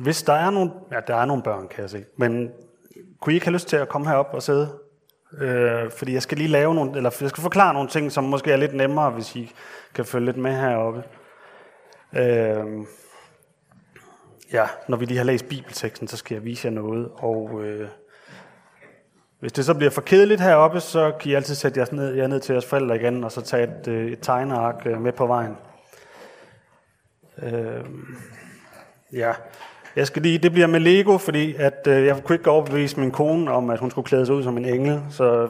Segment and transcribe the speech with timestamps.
[0.00, 2.50] Hvis der er nogle, ja, der er nogle børn, kan jeg se, men
[3.20, 4.78] kunne I ikke have lyst til at komme herop og sidde?
[5.38, 8.52] Øh, fordi jeg skal lige lave nogle, eller jeg skal forklare nogle ting, som måske
[8.52, 9.52] er lidt nemmere, hvis I
[9.94, 11.02] kan følge lidt med heroppe.
[12.12, 12.86] Øh,
[14.52, 17.88] ja, når vi lige har læst bibelteksten, så skal jeg vise jer noget, og øh,
[19.40, 22.26] hvis det så bliver for kedeligt heroppe, så kan I altid sætte jer ned, jer
[22.26, 25.26] ned til jeres forældre igen, og så tage et, øh, et tegneark øh, med på
[25.26, 25.56] vejen.
[27.42, 27.84] Øh,
[29.12, 29.32] ja,
[29.96, 33.10] jeg skal lige, det bliver med Lego, fordi at, øh, jeg kunne ikke overbevise min
[33.10, 35.48] kone om, at hun skulle klæde sig ud som en engel, så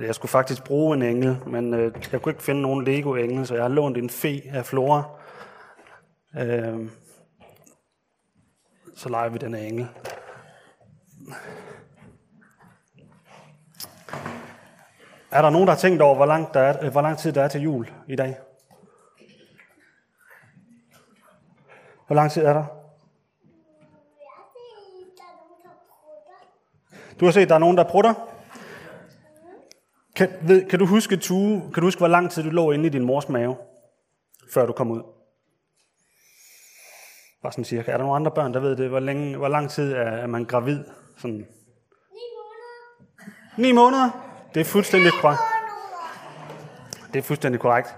[0.00, 3.54] Jeg skulle faktisk bruge en engel, men øh, jeg kunne ikke finde nogen Lego-engel, så
[3.54, 5.04] jeg har lånt en fe af Flora.
[6.38, 6.88] Øh,
[8.96, 9.88] så leger vi den engel.
[15.32, 17.42] Er der nogen, der har tænkt over, hvor lang, der er, hvor lang tid der
[17.42, 18.38] er til jul i dag?
[22.06, 22.64] Hvor lang tid er der?
[27.20, 28.14] Du har set, der er nogen, der prutter?
[30.16, 32.86] Kan, ved, kan, du huske, Tue, kan du huske, hvor lang tid du lå inde
[32.86, 33.56] i din mors mave,
[34.54, 35.02] før du kom ud?
[37.42, 37.90] Bare sådan cirka.
[37.90, 38.88] Er der nogle andre børn, der ved det?
[38.88, 40.84] Hvor, længe, hvor lang tid er, er man gravid?
[41.16, 41.46] Sådan.
[42.12, 43.58] Ni måneder.
[43.58, 44.31] Ni måneder?
[44.54, 45.40] Det er fuldstændig korrekt.
[47.12, 47.96] Det er fuldstændig korrekt.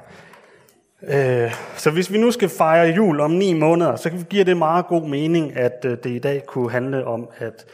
[1.02, 4.86] Øh, så hvis vi nu skal fejre jul om ni måneder, så giver det meget
[4.86, 7.66] god mening, at øh, det i dag kunne handle om, at,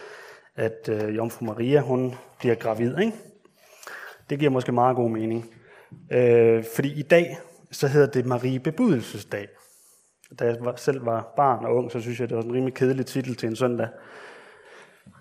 [0.56, 2.98] at øh, Jomfru Maria hun bliver gravid.
[2.98, 3.12] Ikke?
[4.30, 5.50] Det giver måske meget god mening.
[6.12, 7.38] Øh, fordi i dag,
[7.70, 9.48] så hedder det Marie Bebudelsesdag.
[10.38, 13.06] Da jeg selv var barn og ung, så synes jeg, det var en rimelig kedelig
[13.06, 13.88] titel til en søndag.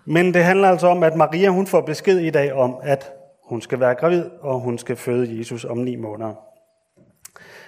[0.05, 3.11] Men det handler altså om, at Maria hun får besked i dag om, at
[3.50, 6.33] hun skal være gravid, og hun skal føde Jesus om ni måneder.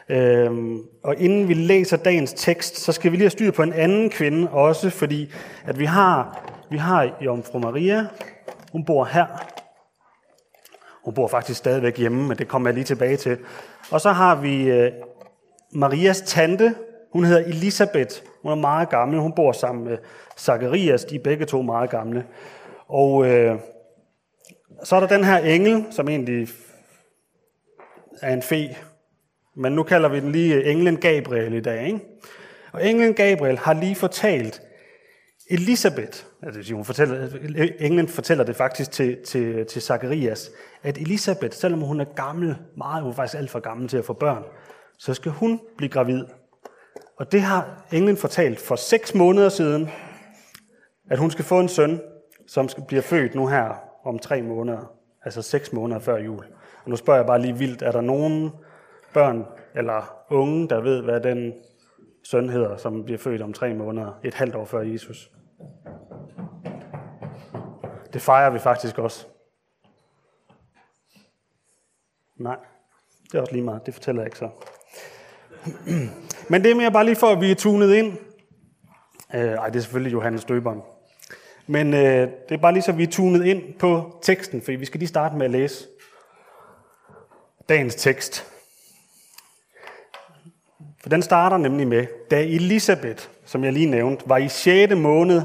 [0.09, 3.73] Øhm, og inden vi læser dagens tekst, så skal vi lige have styr på en
[3.73, 5.31] anden kvinde også, fordi
[5.65, 8.07] at vi har, vi har Jomfru Maria,
[8.71, 9.25] hun bor her.
[11.05, 13.37] Hun bor faktisk stadigvæk hjemme, men det kommer jeg lige tilbage til.
[13.91, 14.91] Og så har vi øh,
[15.73, 16.75] Marias tante,
[17.13, 18.15] hun hedder Elisabeth.
[18.41, 19.97] Hun er meget gammel, hun bor sammen med
[20.37, 22.25] Zacharias, de er begge to meget gamle.
[22.87, 23.55] Og øh,
[24.83, 26.47] så er der den her engel, som egentlig
[28.21, 28.75] er en fe,
[29.55, 31.85] men nu kalder vi den lige englen Gabriel i dag.
[31.85, 31.99] Ikke?
[32.71, 34.61] Og englen Gabriel har lige fortalt
[35.49, 37.29] Elisabeth, altså hun fortæller,
[37.79, 40.51] englen fortæller det faktisk til, til, til Zacharias,
[40.83, 44.05] at Elisabeth, selvom hun er gammel, meget, hun er faktisk alt for gammel til at
[44.05, 44.43] få børn,
[44.97, 46.25] så skal hun blive gravid.
[47.17, 49.89] Og det har englen fortalt for seks måneder siden,
[51.09, 52.01] at hun skal få en søn,
[52.47, 56.45] som skal blive født nu her om tre måneder, altså seks måneder før jul.
[56.83, 58.51] Og nu spørger jeg bare lige vildt, er der nogen
[59.13, 59.45] børn
[59.75, 61.53] eller unge, der ved, hvad den
[62.23, 65.31] søn hedder, som bliver født om tre måneder, et halvt år før Jesus?
[68.13, 69.27] Det fejrer vi faktisk også.
[72.35, 72.57] Nej,
[73.31, 73.85] det er også lige meget.
[73.85, 74.49] Det fortæller jeg ikke så.
[76.49, 78.17] Men det er mere bare lige for, at vi er tunet ind.
[79.35, 80.81] Øh, ej, det er selvfølgelig Johannes Døberen.
[81.67, 84.85] Men øh, det er bare lige så, vi er tunet ind på teksten, for vi
[84.85, 85.87] skal lige starte med at læse
[87.69, 88.45] dagens tekst.
[91.01, 94.95] For den starter nemlig med, da Elisabeth, som jeg lige nævnte, var i 6.
[94.95, 95.41] måned,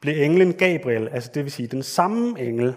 [0.00, 2.74] blev englen Gabriel, altså det vil sige den samme engel,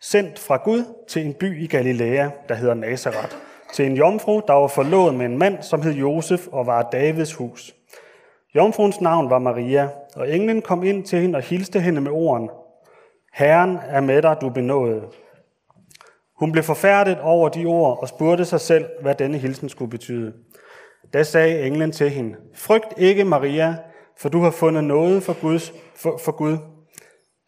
[0.00, 3.36] sendt fra Gud til en by i Galilea, der hedder Nazareth,
[3.72, 7.34] til en jomfru, der var forlovet med en mand, som hed Josef og var Davids
[7.34, 7.74] hus.
[8.54, 9.88] Jomfruens navn var Maria,
[10.18, 12.50] og englen kom ind til hende og hilste hende med orden.
[13.32, 15.02] Herren er med dig, du benåede.
[16.38, 20.32] Hun blev forfærdet over de ord og spurgte sig selv, hvad denne hilsen skulle betyde.
[21.12, 23.76] Da sagde englen til hende, Frygt ikke, Maria,
[24.18, 26.56] for du har fundet noget for, Guds, for, for Gud.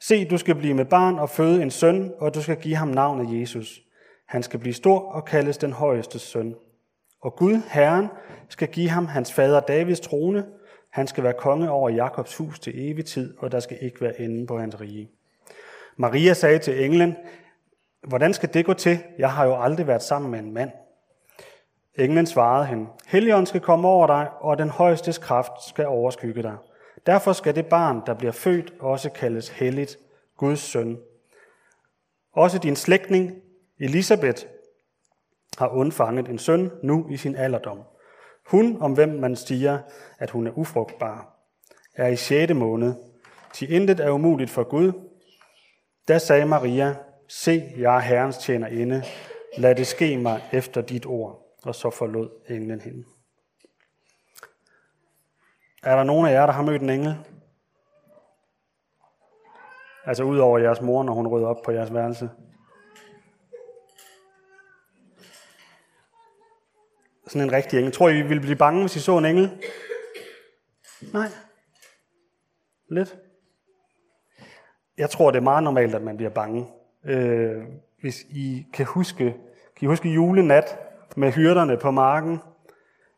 [0.01, 2.89] Se, du skal blive med barn og føde en søn, og du skal give ham
[2.89, 3.81] navnet Jesus.
[4.28, 6.55] Han skal blive stor og kaldes den højeste søn.
[7.23, 8.09] Og Gud, Herren,
[8.49, 10.45] skal give ham hans fader Davids trone.
[10.91, 14.21] Han skal være konge over Jakobs hus til evig tid, og der skal ikke være
[14.21, 15.10] ende på hans rige.
[15.97, 17.16] Maria sagde til englen,
[18.09, 18.98] Hvordan skal det gå til?
[19.19, 20.71] Jeg har jo aldrig været sammen med en mand.
[21.95, 26.57] Englen svarede hende, Helligånden skal komme over dig, og den højeste kraft skal overskygge dig.
[27.07, 29.98] Derfor skal det barn, der bliver født, også kaldes helligt,
[30.37, 30.98] Guds søn.
[32.33, 33.33] Også din slægtning,
[33.78, 34.47] Elisabeth,
[35.59, 37.78] har undfanget en søn nu i sin alderdom.
[38.51, 39.79] Hun, om hvem man siger,
[40.19, 41.37] at hun er ufrugtbar,
[41.97, 42.55] er i 6.
[42.55, 42.95] måned.
[43.53, 44.93] Til intet er umuligt for Gud.
[46.09, 46.97] Da sagde Maria,
[47.29, 49.03] se, jeg er Herrens tjener inde.
[49.59, 51.57] Lad det ske mig efter dit ord.
[51.63, 53.05] Og så forlod englen hende.
[55.83, 57.17] Er der nogen af jer, der har mødt en engel?
[60.05, 62.31] Altså ud over jeres mor, når hun rydder op på jeres værelse.
[67.30, 67.92] Sådan en rigtig engel.
[67.92, 69.50] Tror I, vi ville blive bange, hvis I så en engel?
[71.12, 71.28] Nej.
[72.91, 73.16] Lidt.
[74.98, 76.66] Jeg tror, det er meget normalt, at man bliver bange.
[77.04, 77.62] Øh,
[78.00, 79.24] hvis I kan huske,
[79.77, 80.78] kan I huske julenat
[81.16, 82.38] med hyrderne på marken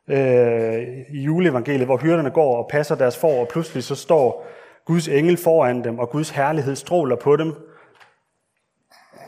[0.09, 0.83] øh,
[1.15, 4.47] i juleevangeliet, hvor hyrderne går og passer deres får, og pludselig så står
[4.85, 7.55] Guds engel foran dem, og Guds herlighed stråler på dem.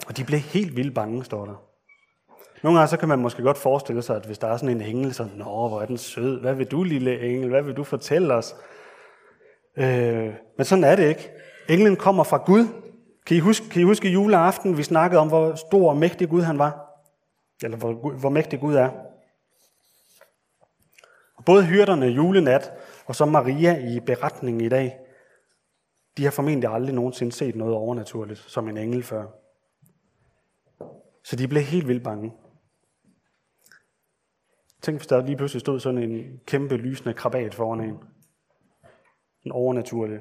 [0.06, 1.73] Og de blev helt vildt bange, står der.
[2.64, 4.82] Nogle gange så kan man måske godt forestille sig, at hvis der er sådan en
[4.82, 6.40] engel, så Nå, hvor er den sød.
[6.40, 7.48] Hvad vil du, lille engel?
[7.48, 8.56] Hvad vil du fortælle os?
[9.76, 11.30] Øh, men sådan er det ikke.
[11.68, 12.66] Englen kommer fra Gud.
[13.26, 16.42] Kan I, huske, kan I huske juleaften, vi snakkede om, hvor stor og mægtig Gud
[16.42, 16.86] han var?
[17.62, 18.90] Eller hvor, hvor mægtig Gud er.
[21.46, 22.72] Både hyrderne julenat
[23.06, 24.98] og så Maria i beretningen i dag,
[26.16, 29.24] de har formentlig aldrig nogensinde set noget overnaturligt som en engel før.
[31.24, 32.32] Så de blev helt vildt bange.
[34.84, 37.98] Tænk, hvis der lige pludselig stod sådan en kæmpe lysende krabat foran en.
[39.42, 40.20] En overnaturlig.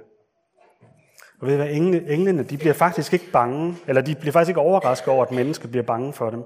[1.40, 4.50] Og ved I hvad, engle, englene, de bliver faktisk ikke bange, eller de bliver faktisk
[4.50, 6.44] ikke overrasket over, at mennesker bliver bange for dem.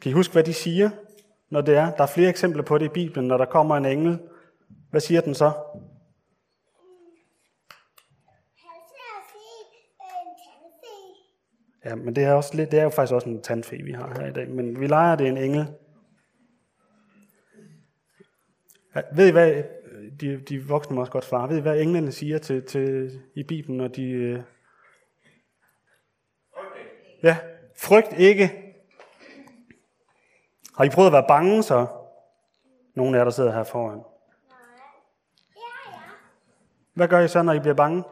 [0.00, 0.90] Kan I huske, hvad de siger,
[1.50, 1.90] når det er?
[1.90, 4.18] Der er flere eksempler på det i Bibelen, når der kommer en engel.
[4.90, 5.52] Hvad siger den så?
[11.84, 14.14] Ja, men det er, også lidt, det er jo faktisk også en tandfe, vi har
[14.20, 14.48] her i dag.
[14.48, 15.66] Men vi leger det en engel.
[18.85, 19.62] Ja, ved I hvad,
[20.20, 23.42] de, de voksne må også godt svare, ved I hvad englene siger til, til, i
[23.42, 24.10] Bibelen, når de...
[24.10, 24.42] Øh...
[27.22, 27.36] Ja,
[27.76, 28.74] frygt ikke.
[30.76, 31.86] Har I prøvet at være bange så?
[32.94, 34.00] Nogle af jer, der sidder her foran.
[36.94, 38.04] Hvad gør I så, når I bliver bange?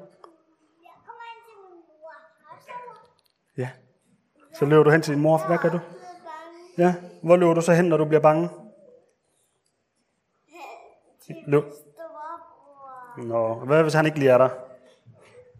[3.56, 3.70] Ja.
[4.54, 5.46] Så løber du hen til din mor.
[5.46, 5.80] Hvad gør du?
[6.78, 6.94] Ja.
[7.22, 8.48] Hvor løber du så hen, når du bliver bange?
[11.46, 11.64] Løb.
[13.18, 14.48] Nå, hvad hvis han ikke lige er der?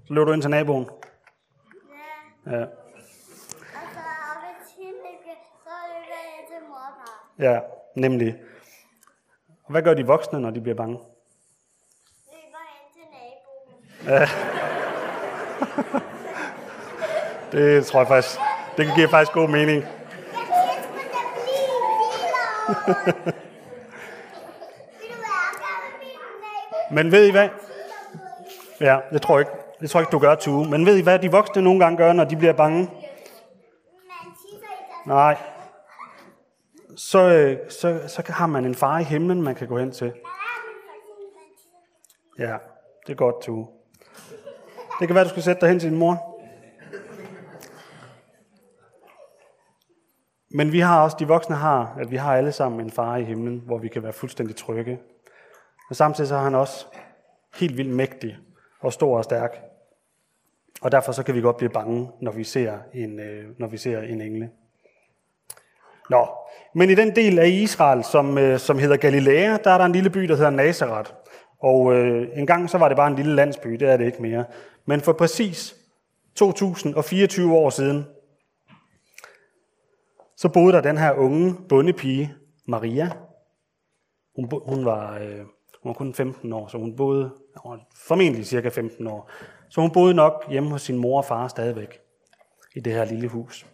[0.07, 0.89] Så løber du ind til naboen.
[2.47, 2.65] Ja.
[7.39, 7.61] Ja,
[7.97, 8.35] nemlig.
[9.69, 10.99] Hvad gør de voksne, når de bliver bange?
[12.33, 13.85] Løber ind til naboen.
[14.07, 14.29] Ja.
[17.53, 18.39] det tror jeg faktisk,
[18.77, 19.83] det giver faktisk god mening.
[19.83, 23.35] Jeg elsker at blive vildere.
[25.01, 26.84] Vil du være sammen med min nabo?
[26.95, 27.49] Men ved I hvad?
[28.81, 29.65] Ja, det tror jeg ikke.
[29.81, 30.71] Det tror jeg ikke, du gør, Tue.
[30.71, 32.91] Men ved I hvad de voksne nogle gange gør, når de bliver bange?
[35.07, 35.37] Nej.
[36.97, 40.13] Så, øh, så, så har man en far i himlen, man kan gå hen til.
[42.39, 42.57] Ja,
[43.07, 43.67] det er godt, Tue.
[45.01, 46.41] Det kan være, du skal sætte dig hen til din mor.
[50.51, 53.25] Men vi har også, de voksne har, at vi har alle sammen en far i
[53.25, 55.01] himlen, hvor vi kan være fuldstændig trygge.
[55.95, 56.87] Men samtidig så er han også
[57.55, 58.37] helt vildt mægtig
[58.81, 59.63] og stor og stærk.
[60.83, 63.77] Og derfor så kan vi godt blive bange, når vi ser en, øh, når vi
[63.77, 64.51] ser en engle.
[66.11, 66.29] Nå,
[66.75, 69.93] men i den del af Israel, som, øh, som hedder Galilea, der er der en
[69.93, 71.11] lille by, der hedder Nazareth.
[71.59, 74.23] Og øh, en gang så var det bare en lille landsby, det er det ikke
[74.23, 74.45] mere.
[74.87, 75.75] Men for præcis
[76.35, 78.07] 2024 år siden,
[80.37, 82.35] så boede der den her unge bondepige,
[82.67, 83.11] Maria.
[84.37, 85.45] Hun, hun, var, øh,
[85.85, 89.31] hun var kun 15 år, så hun boede hun var formentlig cirka 15 år.
[89.69, 92.01] Så hun boede nok hjemme hos sin mor og far stadigvæk
[92.75, 93.67] i det her lille hus.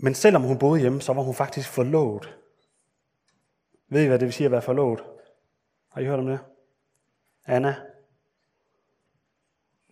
[0.00, 2.38] Men selvom hun boede hjemme, så var hun faktisk forlovet.
[3.88, 5.04] Ved I, hvad det vil sige at være forlovet?
[5.88, 6.38] Har I hørt om det?
[7.46, 7.76] Anna?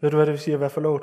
[0.01, 1.03] Ved du, hvad det vil sige at være forlovet?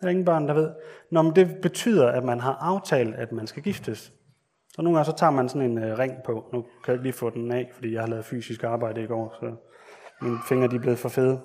[0.00, 0.74] Der er ingen børn, der ved.
[1.10, 4.15] Nå, men det betyder, at man har aftalt, at man skal giftes.
[4.76, 6.44] Så nogle gange så tager man sådan en øh, ring på.
[6.52, 9.06] Nu kan jeg ikke lige få den af, fordi jeg har lavet fysisk arbejde i
[9.06, 9.52] går, så
[10.20, 11.40] mine fingre de er blevet for fede.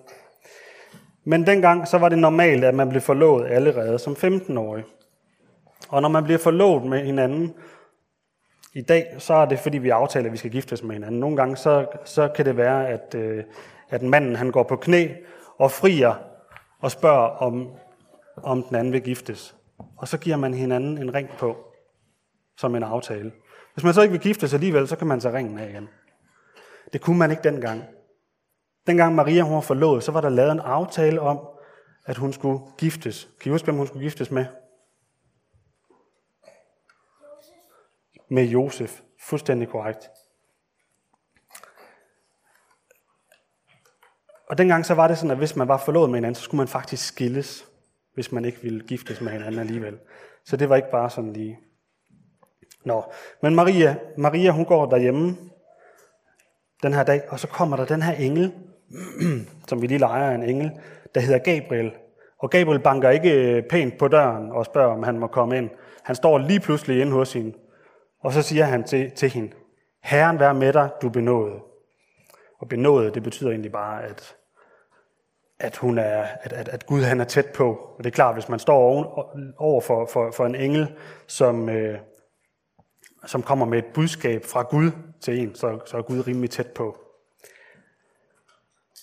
[1.23, 4.83] Men dengang så var det normalt, at man blev forlovet allerede som 15-årig.
[5.89, 7.53] Og når man bliver forlovet med hinanden,
[8.73, 11.19] i dag, så er det fordi, vi aftaler, at vi skal giftes med hinanden.
[11.19, 13.43] Nogle gange, så, så kan det være, at, øh,
[13.89, 15.07] at manden han går på knæ
[15.57, 16.13] og frier
[16.79, 17.69] og spørger, om,
[18.43, 19.55] om den anden vil giftes.
[19.97, 21.57] Og så giver man hinanden en ring på,
[22.61, 23.31] som en aftale.
[23.73, 25.89] Hvis man så ikke vil gifte sig alligevel, så kan man tage ringen af igen.
[26.93, 27.83] Det kunne man ikke dengang.
[28.87, 31.39] dengang Maria hun var forlovet, så var der lavet en aftale om,
[32.05, 33.29] at hun skulle giftes.
[33.39, 34.45] Kan I huske, hvem hun skulle giftes med?
[38.29, 39.01] Med Josef.
[39.19, 40.09] Fuldstændig korrekt.
[44.49, 46.59] Og dengang så var det sådan, at hvis man var forlovet med hinanden, så skulle
[46.59, 47.65] man faktisk skilles,
[48.13, 49.99] hvis man ikke ville giftes med hinanden alligevel.
[50.45, 51.59] Så det var ikke bare sådan lige.
[52.85, 53.03] Nå,
[53.41, 55.37] men Maria, Maria hun går derhjemme
[56.83, 58.53] den her dag, og så kommer der den her engel,
[59.67, 60.71] som vi lige leger en engel,
[61.15, 61.91] der hedder Gabriel.
[62.39, 65.69] Og Gabriel banker ikke øh, pænt på døren og spørger, om han må komme ind.
[66.03, 67.57] Han står lige pludselig inde hos hende,
[68.23, 69.51] og så siger han til, til hende,
[70.03, 71.59] Herren vær med dig, du benådet.
[72.59, 74.35] Og benådet, det betyder egentlig bare, at,
[75.59, 77.69] at, hun er, at, at, at Gud han er tæt på.
[77.97, 78.77] Og det er klart, hvis man står
[79.57, 80.91] over for, for, for en engel,
[81.27, 81.99] som, øh,
[83.25, 86.67] som kommer med et budskab fra Gud til en, så, så er Gud rimelig tæt
[86.67, 86.97] på.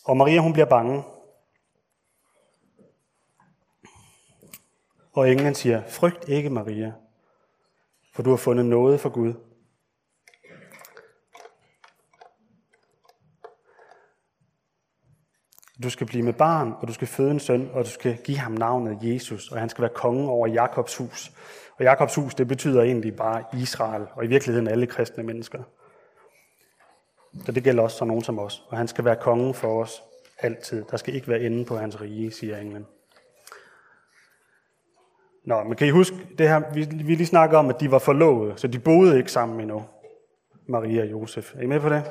[0.04, 1.02] Og Maria hun bliver bange.
[5.12, 6.92] Og englen siger, frygt ikke Maria,
[8.14, 9.34] for du har fundet noget for Gud.
[15.82, 18.38] Du skal blive med barn, og du skal føde en søn, og du skal give
[18.38, 21.32] ham navnet Jesus, og han skal være konge over Jakobs hus.
[21.78, 25.62] Og Jakobs hus, det betyder egentlig bare Israel, og i virkeligheden alle kristne mennesker.
[27.46, 28.62] Så det gælder også for nogen som os.
[28.68, 30.02] Og han skal være konge for os
[30.38, 30.84] altid.
[30.90, 32.86] Der skal ikke være ende på hans rige, siger englen.
[35.44, 36.72] Nå, men kan I huske det her?
[36.72, 39.84] Vi, vi lige snakker om, at de var forlovet, så de boede ikke sammen endnu.
[40.66, 41.54] Maria og Josef.
[41.54, 42.04] Er I med på det?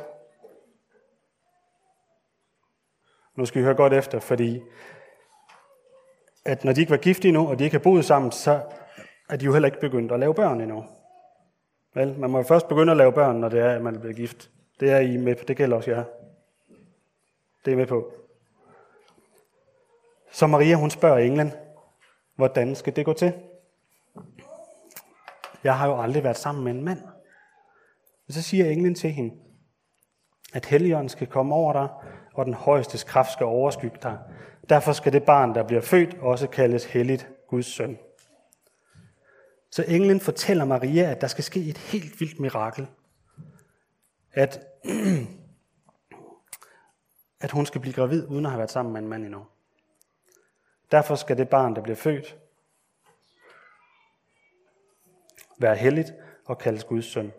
[3.35, 4.61] Nu skal I høre godt efter, fordi
[6.45, 8.61] at når de ikke var gift endnu, og de ikke har boet sammen, så
[9.29, 10.85] er de jo heller ikke begyndt at lave børn endnu.
[11.93, 13.99] Vel, man må jo først begynde at lave børn, når det er, at man er
[13.99, 14.49] blevet gift.
[14.79, 15.43] Det er I med på.
[15.47, 16.03] Det gælder også jer.
[17.65, 18.11] Det er I med på.
[20.31, 21.51] Så Maria, hun spørger englen,
[22.35, 23.33] hvordan skal det gå til?
[25.63, 26.99] Jeg har jo aldrig været sammen med en mand.
[28.27, 29.35] Og så siger englen til hende,
[30.53, 31.87] at Helligånden skal komme over dig,
[32.33, 34.17] og den højeste kraft skal overskygge dig.
[34.69, 37.97] Derfor skal det barn, der bliver født, også kaldes helligt Guds søn.
[39.71, 42.87] Så englen fortæller Maria, at der skal ske et helt vildt mirakel.
[44.33, 44.59] At,
[47.45, 49.45] at hun skal blive gravid, uden at have været sammen med en mand endnu.
[50.91, 52.37] Derfor skal det barn, der bliver født,
[55.59, 56.13] være helligt
[56.45, 57.33] og kaldes Guds søn.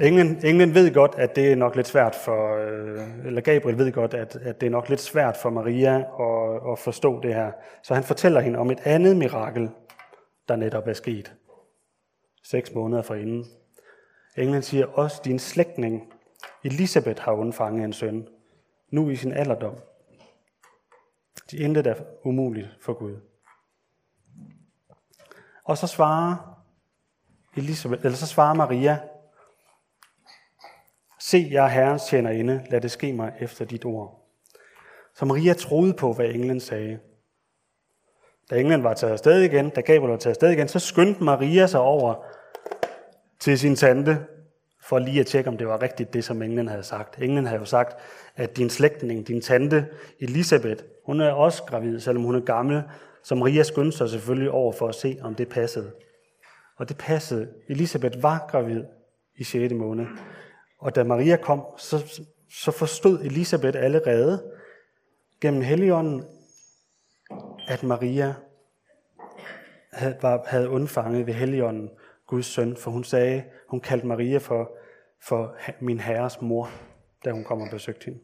[0.00, 3.92] Englen, englen ved godt, at det er nok lidt svært for, øh, eller Gabriel ved
[3.92, 7.52] godt, at, at det er nok lidt svært for Maria at, at forstå det her.
[7.82, 9.70] Så han fortæller hende om et andet mirakel,
[10.48, 11.34] der netop er sket.
[12.44, 13.44] Seks måneder forinden.
[14.36, 16.12] Englen siger også, din slægtning
[16.64, 18.28] Elisabeth har undfanget en søn,
[18.90, 19.74] nu i sin alderdom.
[21.50, 21.94] De intet er
[22.24, 23.16] umuligt for Gud.
[25.64, 26.36] Og så svarer
[27.56, 28.98] Elisabeth, eller så svarer Maria,
[31.24, 34.22] Se, jeg er Herrens tjenerinde, lad det ske mig efter dit ord.
[35.14, 36.98] Så Maria troede på, hvad englen sagde.
[38.50, 41.66] Da englen var taget afsted igen, da Gabriel var taget afsted igen, så skyndte Maria
[41.66, 42.24] sig over
[43.40, 44.18] til sin tante,
[44.84, 47.22] for lige at tjekke, om det var rigtigt, det som englen havde sagt.
[47.22, 47.96] Englen havde jo sagt,
[48.36, 49.86] at din slægtning, din tante
[50.20, 52.82] Elisabeth, hun er også gravid, selvom hun er gammel.
[53.24, 55.92] Så Maria skyndte sig selvfølgelig over for at se, om det passede.
[56.78, 57.48] Og det passede.
[57.68, 58.84] Elisabeth var gravid
[59.36, 59.74] i 6.
[59.74, 60.06] måned.
[60.82, 64.52] Og da Maria kom, så, så forstod Elisabeth allerede
[65.40, 66.24] gennem Helligånden,
[67.68, 68.34] at Maria
[69.92, 71.90] havde, var, havde undfanget ved Helligånden
[72.26, 74.76] Guds søn, for hun sagde, hun kaldte Maria for,
[75.22, 76.70] for min herres mor,
[77.24, 78.20] da hun kom og besøgte hende.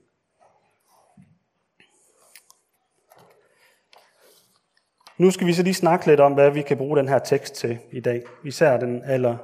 [5.19, 7.55] Nu skal vi så lige snakke lidt om, hvad vi kan bruge den her tekst
[7.55, 8.23] til i dag.
[8.45, 9.37] Især den aller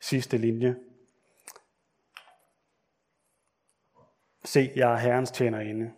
[0.00, 0.76] sidste linje.
[4.48, 5.90] Se, jeg er Herrens tjenerinde.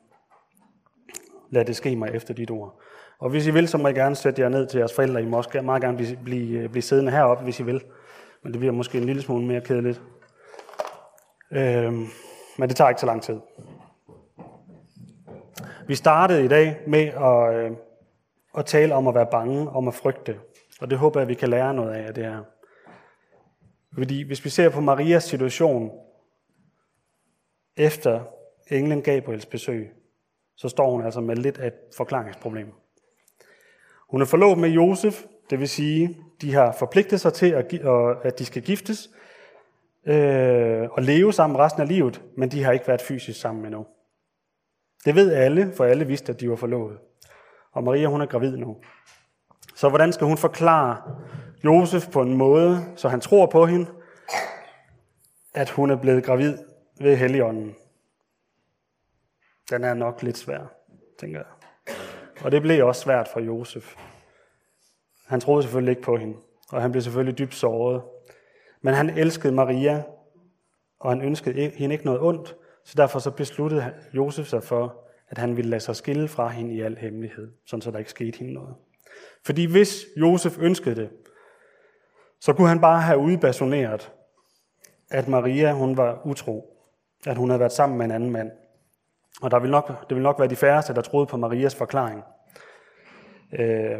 [1.50, 2.80] Lad det ske mig efter dit ord.
[3.18, 5.22] Og hvis I vil, så må I gerne sætte jer ned til jeres forældre.
[5.22, 7.84] I må også meget gerne blive, blive, øh, blive siddende heroppe, hvis I vil.
[8.42, 10.02] Men det bliver måske en lille smule mere kedeligt.
[11.50, 12.06] Øhm,
[12.58, 13.40] men det tager ikke så lang tid.
[15.86, 17.76] Vi startede i dag med at, øh,
[18.58, 20.40] at tale om at være bange, om at frygte.
[20.80, 22.42] Og det håber jeg, at vi kan lære noget af det her.
[23.94, 25.90] Fordi hvis vi ser på Marias situation,
[27.76, 28.20] efter
[28.70, 29.92] englen Gabriels besøg,
[30.56, 32.72] så står hun altså med lidt af et forklaringsproblem.
[34.10, 37.52] Hun er forlovet med Josef, det vil sige, de har forpligtet sig til,
[38.24, 39.10] at de skal giftes,
[40.06, 43.86] øh, og leve sammen resten af livet, men de har ikke været fysisk sammen endnu.
[45.04, 46.98] Det ved alle, for alle vidste, at de var forlovet.
[47.72, 48.76] Og Maria, hun er gravid nu.
[49.74, 50.96] Så hvordan skal hun forklare
[51.64, 53.86] Josef på en måde, så han tror på hende,
[55.54, 56.58] at hun er blevet gravid
[57.00, 57.74] ved Helligånden?
[59.70, 60.72] Den er nok lidt svær,
[61.18, 61.46] tænker jeg.
[62.44, 63.96] Og det blev også svært for Josef.
[65.26, 66.36] Han troede selvfølgelig ikke på hende,
[66.72, 68.02] og han blev selvfølgelig dybt såret.
[68.82, 70.02] Men han elskede Maria,
[71.00, 75.38] og han ønskede hende ikke noget ondt, så derfor så besluttede Josef sig for, at
[75.38, 78.38] han ville lade sig skille fra hende i al hemmelighed, sådan så der ikke skete
[78.38, 78.74] hende noget.
[79.44, 81.10] Fordi hvis Josef ønskede det,
[82.40, 84.12] så kunne han bare have udbasoneret,
[85.10, 86.76] at Maria hun var utro,
[87.26, 88.50] at hun havde været sammen med en anden mand.
[89.42, 92.22] Og der vil nok, det vil nok være de færreste, der troede på Marias forklaring,
[93.58, 93.98] øh,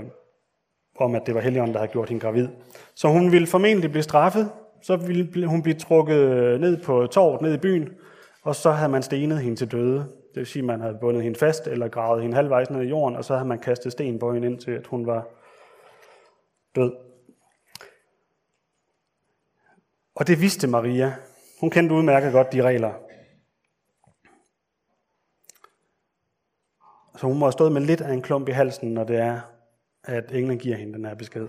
[0.99, 2.49] om at det var Helligånden, der havde gjort hende gravid.
[2.95, 4.51] Så hun ville formentlig blive straffet,
[4.83, 7.89] så ville hun blive trukket ned på torvet, ned i byen,
[8.43, 9.99] og så havde man stenet hende til døde.
[9.99, 12.89] Det vil sige, at man havde bundet hende fast, eller gravet hende halvvejs ned i
[12.89, 15.27] jorden, og så havde man kastet sten på hende, indtil at hun var
[16.75, 16.93] død.
[20.15, 21.15] Og det vidste Maria.
[21.61, 22.93] Hun kendte udmærket godt de regler.
[27.21, 29.41] Så hun må have stået med lidt af en klump i halsen, når det er,
[30.05, 31.43] at englen giver hende den her besked.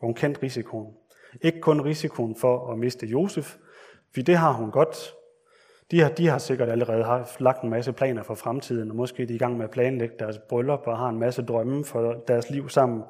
[0.00, 0.94] Og hun kendte risikoen.
[1.42, 3.56] Ikke kun risikoen for at miste Josef,
[4.14, 5.14] for det har hun godt.
[5.90, 9.22] De har, de har sikkert allerede haft lagt en masse planer for fremtiden, og måske
[9.22, 12.24] er de i gang med at planlægge deres bryllup og har en masse drømme for
[12.28, 13.02] deres liv sammen.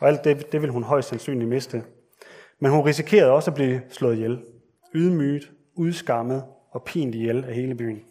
[0.00, 1.82] Og alt det, det vil hun højst sandsynligt miste.
[2.58, 4.42] Men hun risikerede også at blive slået ihjel.
[4.94, 8.09] Ydmyget, udskammet og pint ihjel af hele byen.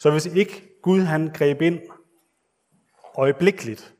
[0.00, 1.80] Så hvis ikke Gud han greb ind
[3.14, 3.96] øjeblikkeligt,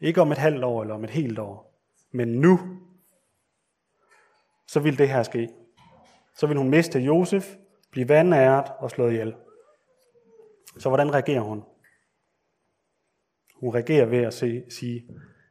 [0.00, 1.80] ikke om et halvt år eller om et helt år,
[2.10, 2.60] men nu,
[4.66, 5.48] så vil det her ske.
[6.36, 7.56] Så vil hun miste Josef,
[7.90, 9.34] blive vandæret og slået ihjel.
[10.78, 11.62] Så hvordan reagerer hun?
[13.54, 15.08] Hun reagerer ved at se, sige,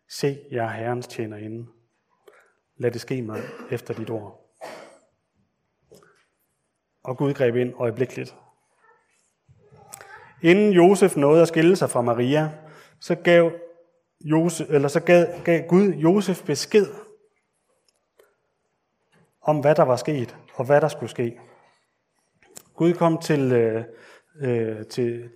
[0.10, 1.68] se, jeg er Herrens tjenerinde.
[2.78, 4.56] Lad det ske mig efter dit ord.
[7.04, 8.36] Og Gud greb ind øjeblikkeligt.
[10.42, 12.52] Inden Josef nåede at skille sig fra Maria,
[13.00, 13.52] så gav,
[14.22, 16.88] Josef, eller så gav, gav Gud Josef besked
[19.42, 21.40] om, hvad der var sket, og hvad der skulle ske.
[22.76, 23.84] Gud kom til, øh,
[24.42, 25.30] øh, til,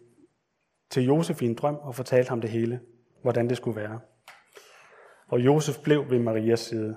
[0.90, 2.80] til Josef i en drøm og fortalte ham det hele,
[3.22, 4.00] hvordan det skulle være.
[5.28, 6.96] Og Josef blev ved Marias side.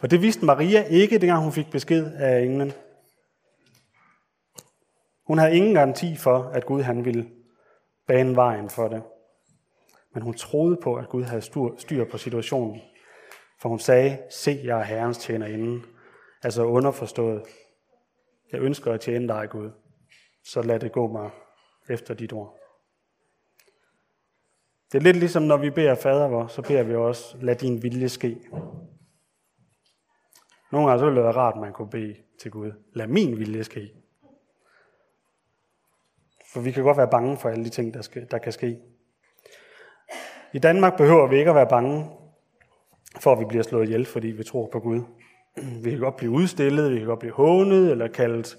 [0.00, 2.72] Og det vidste Maria ikke, dengang hun fik besked af englen.
[5.30, 7.30] Hun havde ingen garanti for, at Gud han ville
[8.06, 9.02] bane vejen for det.
[10.14, 11.42] Men hun troede på, at Gud havde
[11.78, 12.80] styr på situationen.
[13.60, 15.82] For hun sagde, se, jeg er Herrens tjenerinde.
[16.42, 17.42] Altså underforstået,
[18.52, 19.70] jeg ønsker at tjene dig, Gud.
[20.44, 21.30] Så lad det gå mig
[21.90, 22.58] efter dit ord.
[24.92, 27.82] Det er lidt ligesom, når vi beder fader vor, så beder vi også, lad din
[27.82, 28.40] vilje ske.
[30.72, 33.38] Nogle gange så ville det være rart, at man kunne bede til Gud, lad min
[33.38, 33.99] vilje ske.
[36.52, 38.76] For vi kan godt være bange for alle de ting, der, skal, der kan ske.
[40.52, 42.10] I Danmark behøver vi ikke at være bange
[43.20, 45.02] for, at vi bliver slået ihjel, fordi vi tror på Gud.
[45.84, 48.58] Vi kan godt blive udstillet, vi kan godt blive hånet, eller kaldt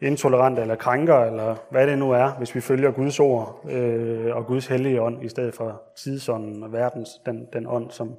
[0.00, 4.46] intolerant eller krænker, eller hvad det nu er, hvis vi følger Guds ord øh, og
[4.46, 8.14] Guds hellige ånd, i stedet for tidsånden og verdens, den, den ånd, som,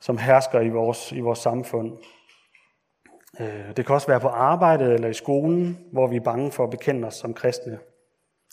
[0.00, 1.92] som hersker i vores, i vores samfund.
[3.40, 6.64] Øh, det kan også være på arbejdet eller i skolen, hvor vi er bange for
[6.64, 7.78] at bekende os som kristne.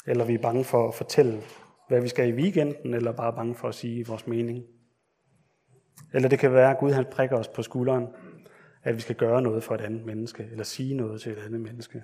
[0.08, 1.42] Eller vi er bange for at fortælle,
[1.88, 4.64] hvad vi skal i weekenden, eller bare bange for at sige vores mening.
[6.14, 8.08] Eller det kan være, at Gud han prikker os på skulderen,
[8.84, 11.62] at vi skal gøre noget for et andet menneske, eller sige noget til et andet
[11.62, 12.04] menneske.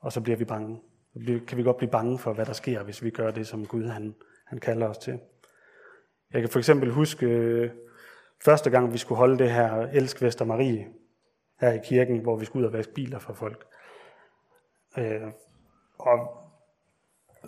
[0.00, 0.80] Og så bliver vi bange.
[1.14, 3.66] Så kan vi godt blive bange for, hvad der sker, hvis vi gør det, som
[3.66, 4.14] Gud han,
[4.46, 5.20] han kalder os til.
[6.32, 7.70] Jeg kan for eksempel huske øh,
[8.44, 10.86] første gang, vi skulle holde det her Elsk Vester Marie,
[11.60, 13.66] her i kirken, hvor vi skulle ud og vaske biler for folk.
[14.98, 15.32] Øh,
[15.98, 16.18] og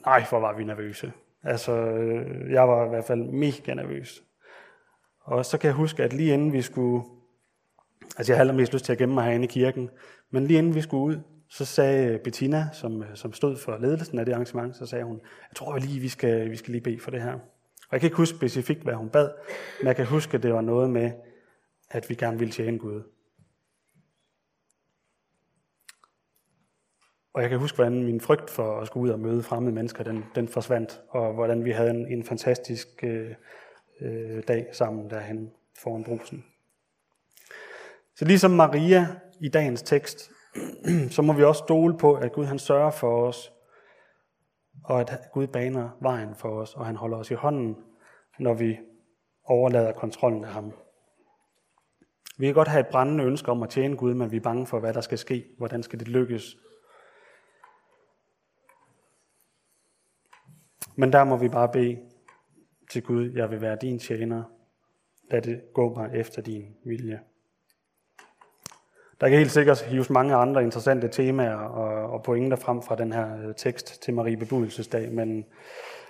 [0.07, 1.13] nej, hvor var vi nervøse.
[1.43, 4.23] Altså, øh, jeg var i hvert fald mega nervøs.
[5.21, 7.05] Og så kan jeg huske, at lige inden vi skulle,
[8.17, 9.91] altså jeg havde mest lyst til at gemme mig herinde i kirken,
[10.31, 14.19] men lige inden vi skulle ud, så sagde Bettina, som, øh, som stod for ledelsen
[14.19, 15.21] af det arrangement, så sagde hun,
[15.51, 17.33] jeg tror lige, vi skal, vi skal lige bede for det her.
[17.33, 19.31] Og jeg kan ikke huske specifikt, hvad hun bad,
[19.81, 21.13] men jeg kan huske, at det var noget med,
[21.91, 23.03] at vi gerne ville tjene Gud.
[27.33, 30.05] Og jeg kan huske, hvordan min frygt for at skulle ud og møde fremmede mennesker,
[30.05, 33.35] den, den forsvandt, og hvordan vi havde en, en fantastisk øh,
[34.01, 36.45] øh, dag sammen derhen foran brusen.
[38.17, 39.07] Så ligesom Maria
[39.41, 40.31] i dagens tekst,
[41.17, 43.53] så må vi også stole på, at Gud han sørger for os,
[44.85, 47.77] og at Gud baner vejen for os, og han holder os i hånden,
[48.39, 48.79] når vi
[49.45, 50.73] overlader kontrollen af ham.
[52.39, 54.67] Vi kan godt have et brændende ønske om at tjene Gud, men vi er bange
[54.67, 55.45] for, hvad der skal ske.
[55.59, 56.57] Hvordan skal det lykkes?
[60.97, 61.99] Men der må vi bare bede
[62.91, 64.43] til Gud, jeg vil være din tjener.
[65.31, 67.21] Lad det gå mig efter din vilje.
[69.21, 73.13] Der kan helt sikkert hives mange andre interessante temaer og, og pointer frem fra den
[73.13, 75.47] her øh, tekst til Marie Bebudelsesdag, men,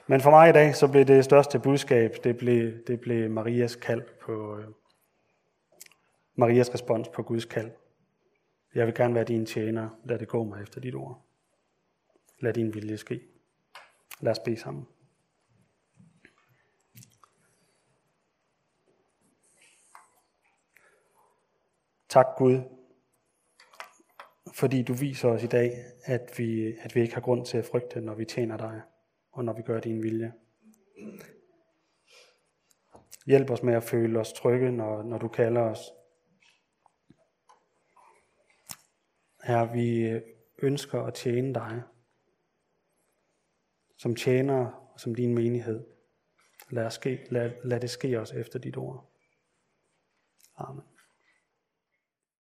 [0.07, 3.77] men for mig i dag, så blev det største budskab, det blev, det blev Marias
[3.77, 4.65] kald på, øh,
[6.35, 7.71] Marias respons på Guds kald.
[8.75, 9.89] Jeg vil gerne være din tjener.
[10.05, 11.23] Lad det gå mig efter dit ord.
[12.41, 13.21] Lad din vilje ske.
[14.21, 14.87] Lad os bede sammen.
[22.09, 22.61] Tak Gud,
[24.55, 25.73] fordi du viser os i dag,
[26.05, 28.83] at vi, at vi ikke har grund til at frygte, når vi tjener dig,
[29.33, 30.33] og når vi gør din vilje.
[33.27, 35.81] Hjælp os med at føle os trygge, når, når du kalder os.
[39.45, 40.21] Her vi
[40.63, 41.83] ønsker at tjene dig,
[44.01, 45.85] som tjener og som din menighed.
[46.71, 49.13] Lad, ske, lad, lad det ske os efter dit ord.
[50.57, 50.85] Amen.